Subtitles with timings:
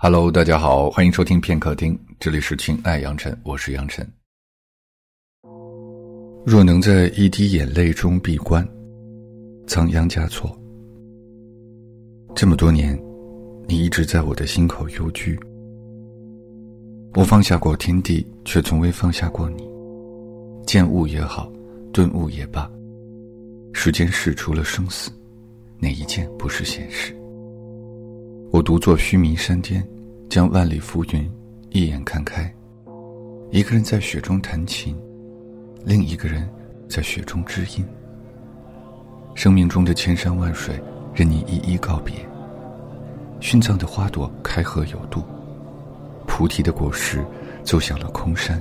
[0.00, 4.08] Hello，大家好，欢迎收听片刻听，这里是情爱杨晨，我是杨晨。
[6.46, 8.64] 若能在一滴眼泪中闭关，
[9.66, 10.56] 仓央嘉措。
[12.32, 12.96] 这么多年，
[13.66, 15.36] 你一直在我的心口幽居。
[17.14, 19.68] 我放下过天地，却从未放下过你。
[20.64, 21.52] 见物也好，
[21.92, 22.70] 顿悟也罢，
[23.72, 25.10] 世间事除了生死，
[25.80, 27.12] 哪一件不是现实？
[28.58, 29.86] 我独坐须弥山巅，
[30.28, 31.30] 将万里浮云
[31.70, 32.52] 一眼看开。
[33.52, 34.98] 一个人在雪中弹琴，
[35.84, 36.50] 另一个人
[36.88, 37.86] 在雪中知音。
[39.36, 40.74] 生命中的千山万水，
[41.14, 42.16] 任你一一告别。
[43.40, 45.22] 殉葬的花朵开合有度，
[46.26, 47.24] 菩提的果实
[47.62, 48.60] 奏响了空山。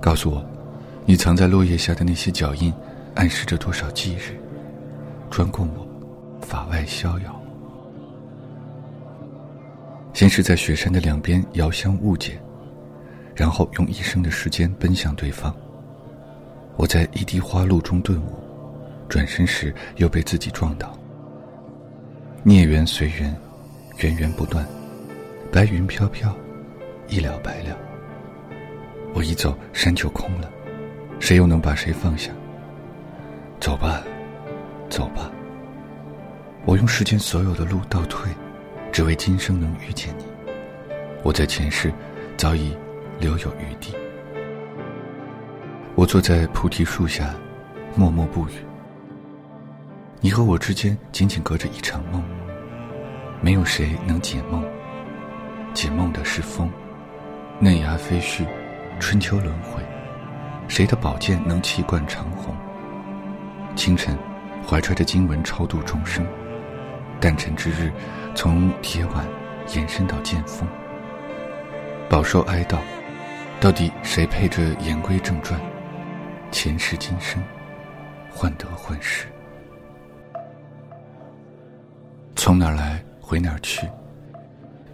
[0.00, 0.46] 告诉我，
[1.04, 2.72] 你藏在落叶下的那些脚印，
[3.16, 4.38] 暗示着多少忌日，
[5.30, 5.84] 专供我
[6.46, 7.37] 法外逍遥。
[10.18, 12.42] 先是在雪山的两边遥相误解，
[13.36, 15.54] 然后用一生的时间奔向对方。
[16.76, 18.34] 我在一滴花露中顿悟，
[19.08, 20.98] 转身时又被自己撞倒。
[22.42, 23.32] 孽缘随缘，
[23.98, 24.66] 源源不断，
[25.52, 26.36] 白云飘飘，
[27.06, 27.78] 一了百了。
[29.14, 30.50] 我一走，山就空了，
[31.20, 32.32] 谁又能把谁放下？
[33.60, 34.02] 走吧，
[34.90, 35.30] 走吧。
[36.64, 38.28] 我用世间所有的路倒退。
[38.98, 40.24] 只为今生能遇见你，
[41.22, 41.92] 我在前世
[42.36, 42.76] 早已
[43.20, 43.94] 留有余地。
[45.94, 47.32] 我坐在菩提树下，
[47.94, 48.54] 默默不语。
[50.20, 52.20] 你和我之间仅仅隔着一场梦，
[53.40, 54.64] 没有谁能解梦。
[55.72, 56.68] 解梦的是风，
[57.60, 58.44] 嫩芽飞絮，
[58.98, 59.80] 春秋轮回。
[60.66, 62.52] 谁的宝剑能气贯长虹？
[63.76, 64.18] 清晨，
[64.66, 66.26] 怀揣着经文超度众生。
[67.20, 67.92] 诞辰之日，
[68.34, 69.26] 从铁腕
[69.74, 70.66] 延伸到剑锋，
[72.08, 72.78] 饱受哀悼。
[73.60, 75.60] 到底谁配着言归正传？
[76.52, 77.42] 前世今生，
[78.30, 79.26] 患得患失。
[82.36, 83.86] 从哪儿来，回哪儿去？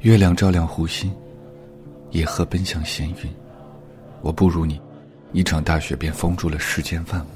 [0.01, 1.15] 月亮照亮湖心，
[2.11, 3.31] 野鹤奔向闲云。
[4.23, 4.81] 我不如你，
[5.33, 7.29] 一场大雪便封住了世间万物。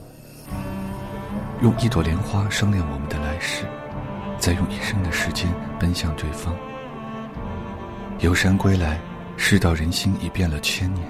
[1.60, 3.66] 用一朵莲花商量我们的来世。
[4.38, 6.54] 再用一生的时间奔向对方。
[8.20, 8.98] 游山归来，
[9.36, 11.06] 世道人心已变了千年。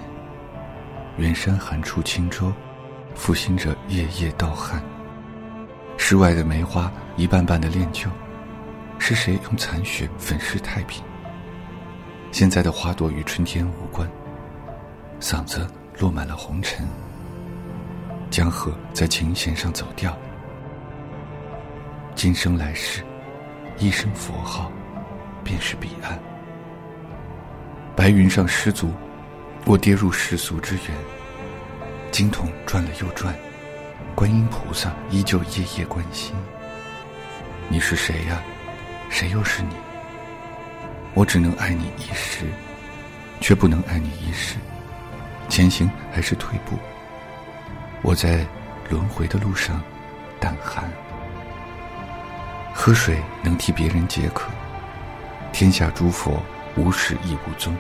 [1.17, 2.53] 远山寒处轻舟，
[3.15, 4.83] 负心者夜夜盗汗。
[5.97, 8.09] 世外的梅花一瓣瓣的恋旧，
[8.99, 11.03] 是谁用残雪粉饰太平？
[12.31, 14.09] 现在的花朵与春天无关，
[15.21, 15.67] 嗓子
[15.99, 16.87] 落满了红尘。
[18.31, 20.17] 江河在琴弦上走调，
[22.15, 23.03] 今生来世。
[23.81, 24.73] 一声佛号，
[25.45, 26.19] 便是彼岸。
[27.95, 28.93] 白云上失足，
[29.65, 30.87] 我跌入世俗之源。
[32.11, 33.33] 经筒转了又转，
[34.17, 36.35] 观音菩萨依旧夜夜关心。
[37.69, 38.43] 你是谁呀？
[39.11, 39.77] 谁又是你？
[41.15, 42.47] 我只能爱你一时，
[43.41, 44.57] 却不能爱你一世。
[45.49, 46.77] 前行还是退步？
[48.03, 48.45] 我在
[48.91, 49.81] 轮回的路上，
[50.41, 50.91] 胆寒。
[52.81, 54.49] 喝水能替别人解渴，
[55.53, 56.41] 天下诸佛
[56.77, 57.77] 无始亦无终。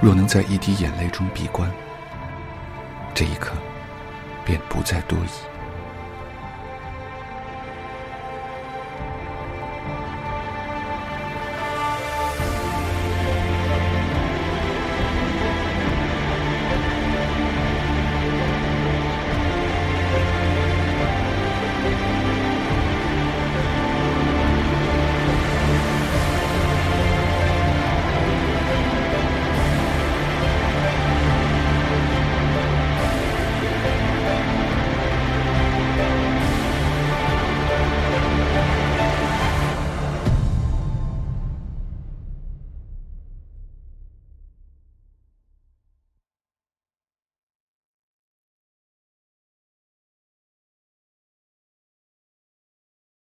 [0.00, 1.70] 若能在一滴眼泪中闭关，
[3.12, 3.52] 这一刻
[4.42, 5.51] 便不再多疑。